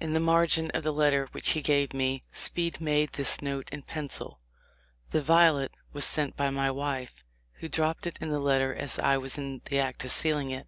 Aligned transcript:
In 0.00 0.14
the 0.14 0.18
margin 0.18 0.72
of 0.72 0.82
the 0.82 0.92
letter 0.92 1.28
which 1.30 1.50
he 1.50 1.60
gave 1.62 1.94
me, 1.94 2.24
Speed 2.32 2.80
made 2.80 3.12
this 3.12 3.40
note 3.40 3.68
in 3.70 3.82
pencil: 3.82 4.40
"The 5.10 5.22
violet 5.22 5.70
was 5.92 6.04
sent 6.04 6.36
by 6.36 6.50
my 6.50 6.72
wife, 6.72 7.22
who 7.60 7.68
dropped 7.68 8.04
it 8.04 8.18
in 8.20 8.30
the 8.30 8.40
letter 8.40 8.74
as 8.74 8.98
I 8.98 9.16
was 9.16 9.38
in 9.38 9.62
the 9.66 9.78
act 9.78 10.04
of 10.04 10.10
sealing 10.10 10.50
it. 10.50 10.66